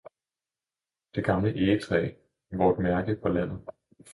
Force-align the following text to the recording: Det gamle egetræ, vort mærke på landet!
Det 1.15 1.25
gamle 1.25 1.53
egetræ, 1.55 2.11
vort 2.51 2.79
mærke 2.79 3.15
på 3.21 3.27
landet! 3.27 3.65